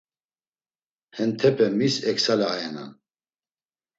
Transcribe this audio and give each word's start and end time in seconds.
Hentepe 1.17 1.67
mis 1.81 1.97
eksale 2.13 2.47
ayenan? 2.55 2.89